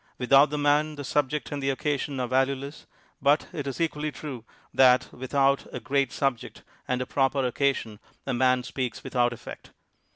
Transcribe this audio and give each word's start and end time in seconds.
Without 0.17 0.49
the 0.49 0.57
man, 0.57 0.95
the 0.95 1.03
subject 1.03 1.51
and 1.51 1.61
the 1.61 1.69
occasion 1.69 2.19
are 2.19 2.27
valueless, 2.27 2.87
but 3.21 3.45
it 3.53 3.67
is 3.67 3.79
equally 3.79 4.11
true 4.11 4.43
that, 4.73 5.13
with 5.13 5.35
out 5.35 5.67
a 5.71 5.79
great 5.79 6.11
subject 6.11 6.63
and 6.87 7.03
a 7.03 7.05
proper 7.05 7.45
occasion, 7.45 7.99
a 8.25 8.33
man 8.33 8.63
speaks 8.63 9.03
without 9.03 9.31
effect. 9.31 9.69